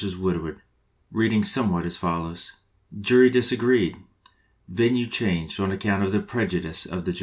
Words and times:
Woodward, 0.19 0.63
reading 1.11 1.43
somewhat 1.43 1.85
as 1.85 1.95
follows: 1.95 2.53
"Jury 3.01 3.29
disagreed. 3.29 3.97
Venue 4.67 5.05
changed 5.05 5.59
on 5.59 5.71
account 5.71 6.01
of 6.01 6.11
the 6.11 6.21
prejudice 6.23 6.87
of 6.87 7.05
the 7.05 7.11
judge." 7.11 7.19